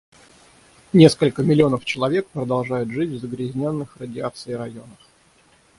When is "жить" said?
2.89-3.11